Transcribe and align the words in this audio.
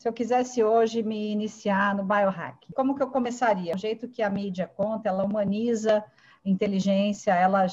Se 0.00 0.08
eu 0.08 0.14
quisesse 0.14 0.64
hoje 0.64 1.02
me 1.02 1.30
iniciar 1.30 1.94
no 1.94 2.02
biohack, 2.02 2.72
como 2.74 2.94
que 2.94 3.02
eu 3.02 3.08
começaria? 3.08 3.74
O 3.74 3.78
jeito 3.78 4.08
que 4.08 4.22
a 4.22 4.30
mídia 4.30 4.66
conta, 4.66 5.10
ela 5.10 5.22
humaniza 5.22 6.02
inteligência, 6.42 7.34
ela, 7.34 7.66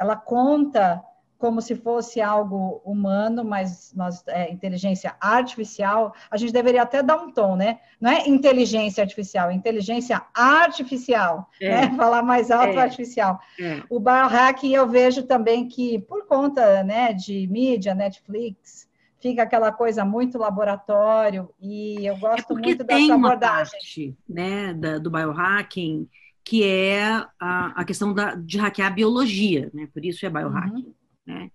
ela 0.00 0.16
conta 0.16 1.04
como 1.36 1.60
se 1.60 1.74
fosse 1.74 2.22
algo 2.22 2.80
humano, 2.86 3.44
mas 3.44 3.92
nós, 3.94 4.26
é, 4.28 4.50
inteligência 4.50 5.14
artificial, 5.20 6.14
a 6.30 6.38
gente 6.38 6.54
deveria 6.54 6.80
até 6.80 7.02
dar 7.02 7.18
um 7.18 7.30
tom, 7.30 7.54
né? 7.54 7.80
Não 8.00 8.10
é 8.10 8.26
inteligência 8.26 9.02
artificial, 9.02 9.50
é 9.50 9.52
inteligência 9.52 10.22
artificial, 10.32 11.50
é. 11.60 11.68
né? 11.68 11.92
Falar 12.00 12.22
mais 12.22 12.50
alto, 12.50 12.78
é. 12.78 12.82
artificial. 12.82 13.38
É. 13.60 13.82
O 13.90 14.00
biohacking 14.00 14.72
eu 14.72 14.88
vejo 14.88 15.24
também 15.24 15.68
que, 15.68 15.98
por 15.98 16.26
conta 16.26 16.82
né, 16.82 17.12
de 17.12 17.46
mídia, 17.46 17.94
Netflix, 17.94 18.88
fica 19.26 19.42
aquela 19.42 19.72
coisa 19.72 20.04
muito 20.04 20.38
laboratório, 20.38 21.50
e 21.60 22.06
eu 22.06 22.16
gosto 22.16 22.52
é 22.52 22.62
muito 22.62 22.84
dessa 22.84 23.14
abordagem. 23.14 23.72
Parte, 23.72 24.16
né, 24.28 24.72
da, 24.72 24.98
do 24.98 25.10
biohacking, 25.10 26.08
que 26.44 26.62
é 26.62 27.02
a, 27.40 27.80
a 27.80 27.84
questão 27.84 28.14
da, 28.14 28.36
de 28.36 28.56
hackear 28.56 28.88
a 28.88 28.94
biologia, 28.94 29.68
né? 29.74 29.88
Por 29.92 30.04
isso 30.04 30.24
é 30.24 30.30
biohacking. 30.30 30.86
Uhum. 30.86 30.94
Né? 31.26 31.50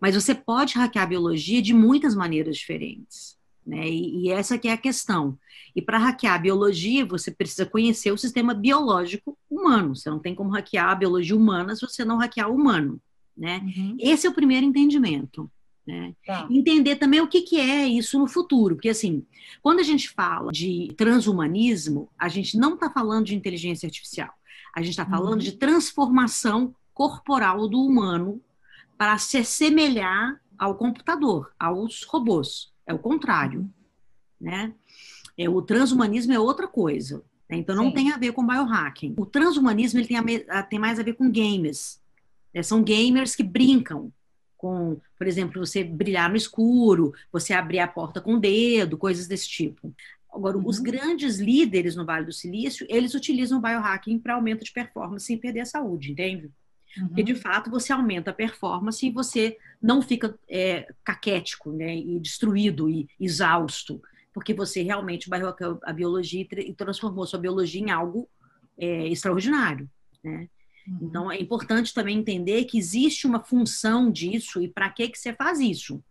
Mas 0.00 0.14
você 0.14 0.36
pode 0.36 0.74
hackear 0.74 1.04
a 1.04 1.08
biologia 1.08 1.60
de 1.60 1.74
muitas 1.74 2.14
maneiras 2.14 2.56
diferentes. 2.56 3.36
Né? 3.66 3.88
E, 3.88 4.26
e 4.26 4.30
essa 4.30 4.56
que 4.56 4.68
é 4.68 4.72
a 4.72 4.78
questão. 4.78 5.36
E 5.74 5.82
para 5.82 5.98
hackear 5.98 6.36
a 6.36 6.38
biologia, 6.38 7.04
você 7.04 7.32
precisa 7.32 7.66
conhecer 7.66 8.12
o 8.12 8.16
sistema 8.16 8.54
biológico 8.54 9.36
humano. 9.50 9.96
Você 9.96 10.08
não 10.08 10.20
tem 10.20 10.32
como 10.32 10.50
hackear 10.50 10.90
a 10.90 10.94
biologia 10.94 11.34
humana 11.34 11.74
se 11.74 11.84
você 11.84 12.04
não 12.04 12.18
hackear 12.18 12.48
o 12.48 12.54
humano. 12.54 13.00
Né? 13.36 13.60
Uhum. 13.64 13.96
Esse 13.98 14.28
é 14.28 14.30
o 14.30 14.34
primeiro 14.34 14.64
entendimento. 14.64 15.50
Né? 15.86 16.14
Tá. 16.26 16.48
Entender 16.50 16.96
também 16.96 17.20
o 17.20 17.28
que, 17.28 17.42
que 17.42 17.60
é 17.60 17.86
isso 17.86 18.18
no 18.18 18.26
futuro, 18.26 18.74
porque 18.74 18.88
assim, 18.88 19.24
quando 19.62 19.78
a 19.78 19.84
gente 19.84 20.10
fala 20.10 20.50
de 20.50 20.92
transhumanismo, 20.96 22.08
a 22.18 22.28
gente 22.28 22.58
não 22.58 22.74
está 22.74 22.90
falando 22.90 23.26
de 23.26 23.36
inteligência 23.36 23.86
artificial, 23.86 24.34
a 24.74 24.80
gente 24.80 24.90
está 24.90 25.06
falando 25.06 25.34
uhum. 25.34 25.38
de 25.38 25.52
transformação 25.52 26.74
corporal 26.92 27.68
do 27.68 27.80
humano 27.80 28.42
para 28.98 29.16
se 29.18 29.38
assemelhar 29.38 30.40
ao 30.58 30.74
computador, 30.74 31.52
aos 31.58 32.02
robôs. 32.02 32.72
É 32.86 32.92
o 32.92 32.98
contrário, 32.98 33.70
né? 34.40 34.72
É, 35.38 35.48
o 35.48 35.60
transhumanismo 35.60 36.32
é 36.32 36.38
outra 36.38 36.66
coisa. 36.66 37.22
Né? 37.48 37.58
Então, 37.58 37.76
não 37.76 37.88
Sim. 37.88 37.94
tem 37.94 38.12
a 38.12 38.16
ver 38.16 38.32
com 38.32 38.46
biohacking. 38.46 39.14
O 39.18 39.26
transhumanismo 39.26 40.00
ele 40.00 40.08
tem, 40.08 40.16
a, 40.48 40.62
tem 40.62 40.78
mais 40.78 40.98
a 40.98 41.02
ver 41.02 41.12
com 41.12 41.30
games. 41.30 42.00
Né? 42.54 42.62
São 42.62 42.82
gamers 42.82 43.36
que 43.36 43.42
brincam 43.42 44.10
com, 44.56 45.00
por 45.18 45.26
exemplo, 45.26 45.64
você 45.64 45.84
brilhar 45.84 46.30
no 46.30 46.36
escuro, 46.36 47.12
você 47.30 47.52
abrir 47.52 47.78
a 47.78 47.88
porta 47.88 48.20
com 48.20 48.34
o 48.34 48.40
dedo, 48.40 48.98
coisas 48.98 49.26
desse 49.26 49.48
tipo. 49.48 49.94
Agora, 50.32 50.56
uhum. 50.56 50.66
os 50.66 50.78
grandes 50.78 51.38
líderes 51.38 51.96
no 51.96 52.04
Vale 52.04 52.26
do 52.26 52.32
Silício, 52.32 52.86
eles 52.90 53.14
utilizam 53.14 53.58
o 53.58 53.62
biohacking 53.62 54.18
para 54.18 54.34
aumento 54.34 54.64
de 54.64 54.72
performance 54.72 55.26
sem 55.26 55.38
perder 55.38 55.60
a 55.60 55.66
saúde, 55.66 56.12
entende? 56.12 56.50
Uhum. 56.98 57.08
Porque, 57.08 57.22
de 57.22 57.34
fato, 57.34 57.70
você 57.70 57.92
aumenta 57.92 58.30
a 58.30 58.34
performance 58.34 59.04
e 59.04 59.10
você 59.10 59.56
não 59.80 60.02
fica 60.02 60.38
é, 60.48 60.92
caquético 61.04 61.72
né, 61.72 61.96
e 61.96 62.18
destruído 62.20 62.88
e 62.90 63.08
exausto, 63.20 64.02
porque 64.32 64.52
você 64.52 64.82
realmente 64.82 65.28
bairrou 65.28 65.54
a 65.82 65.92
biologia 65.92 66.46
e 66.52 66.74
transformou 66.74 67.26
sua 67.26 67.38
biologia 67.38 67.80
em 67.80 67.90
algo 67.90 68.28
é, 68.76 69.08
extraordinário. 69.08 69.88
Né? 70.22 70.48
Uhum. 70.86 70.98
Então, 71.02 71.30
é 71.30 71.40
importante 71.40 71.92
também 71.92 72.18
entender 72.18 72.64
que 72.64 72.78
existe 72.78 73.26
uma 73.26 73.42
função 73.42 74.10
disso 74.10 74.60
e 74.60 74.68
para 74.68 74.90
que, 74.90 75.08
que 75.08 75.18
você 75.18 75.32
faz 75.32 75.60
isso. 75.60 76.02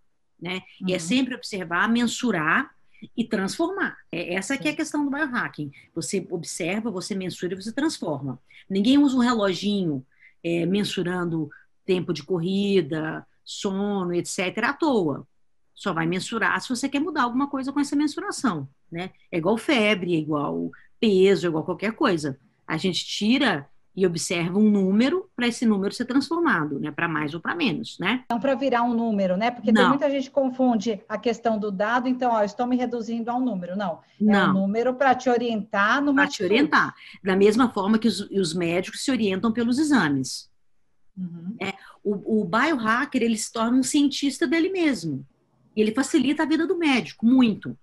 Né? 0.42 0.62
Uhum. 0.82 0.90
E 0.90 0.92
é 0.92 0.96
uhum. 0.96 1.00
sempre 1.00 1.36
observar, 1.36 1.90
mensurar 1.90 2.76
e 3.16 3.24
transformar. 3.24 3.98
É, 4.12 4.34
essa 4.36 4.58
que 4.58 4.68
é 4.68 4.72
a 4.72 4.76
questão 4.76 5.06
do 5.06 5.12
biohacking. 5.12 5.72
Você 5.94 6.26
observa, 6.30 6.92
você 6.92 7.16
mensura 7.16 7.54
e 7.54 7.62
você 7.62 7.72
transforma. 7.72 8.40
Ninguém 8.70 8.98
usa 8.98 9.16
um 9.16 9.20
reloginho 9.20 10.06
é, 10.44 10.66
mensurando 10.66 11.50
tempo 11.86 12.14
de 12.14 12.24
corrida, 12.24 13.26
sono, 13.44 14.14
etc., 14.14 14.58
à 14.64 14.74
toa. 14.74 15.28
Só 15.74 15.94
vai 15.94 16.08
mensurar 16.08 16.60
se 16.62 16.70
você 16.70 16.88
quer 16.88 17.00
mudar 17.00 17.24
alguma 17.24 17.50
coisa 17.50 17.72
com 17.72 17.80
essa 17.80 17.96
mensuração, 17.96 18.68
né? 18.90 19.12
É 19.32 19.38
igual 19.38 19.58
febre, 19.58 20.16
é 20.16 20.20
igual 20.20 20.72
peso, 21.00 21.46
é 21.46 21.50
igual 21.50 21.66
qualquer 21.66 21.92
coisa. 21.94 22.40
A 22.66 22.78
gente 22.78 23.06
tira 23.06 23.70
e 23.96 24.06
observa 24.06 24.60
um 24.60 24.70
número 24.70 25.30
para 25.36 25.48
esse 25.48 25.66
número 25.66 25.94
ser 25.94 26.06
transformado, 26.06 26.80
né? 26.80 26.92
Para 26.92 27.08
mais 27.08 27.34
ou 27.34 27.40
para 27.40 27.56
menos, 27.56 27.98
né? 27.98 28.26
Não 28.30 28.40
para 28.40 28.54
virar 28.54 28.84
um 28.84 28.94
número, 28.94 29.38
né? 29.38 29.52
Porque 29.52 29.72
tem 29.72 29.88
muita 29.88 30.10
gente 30.10 30.26
que 30.26 30.36
confunde 30.36 31.02
a 31.08 31.18
questão 31.18 31.58
do 31.58 31.72
dado, 31.72 32.10
então, 32.10 32.32
ó, 32.32 32.44
estou 32.44 32.68
me 32.68 32.76
reduzindo 32.76 33.32
a 33.32 33.36
um 33.36 33.40
número. 33.40 33.78
Não. 33.78 34.00
Não. 34.20 34.34
É 34.34 34.48
um 34.50 34.54
número 34.54 34.94
para 34.96 35.16
te 35.16 35.30
orientar 35.30 36.02
no 36.02 36.14
Para 36.14 36.28
te 36.28 36.44
orientar. 36.44 36.94
Da 37.24 37.36
mesma 37.36 37.70
forma 37.70 37.98
que 37.98 38.08
os, 38.08 38.20
os 38.32 38.54
médicos 38.54 39.04
se 39.04 39.12
orientam 39.12 39.52
pelos 39.52 39.80
exames. 39.80 40.50
Uhum. 41.18 41.56
É, 41.62 41.74
o, 42.04 42.42
o 42.42 42.46
biohacker, 42.46 43.24
ele 43.24 43.38
se 43.38 43.52
torna 43.52 43.78
um 43.78 43.84
cientista 43.84 44.46
dele 44.46 44.70
mesmo. 44.70 45.26
E 45.76 45.82
ele 45.82 45.94
facilita 45.94 46.44
a 46.44 46.46
vida 46.46 46.66
do 46.66 46.78
médico, 46.78 47.26
muito. 47.26 47.78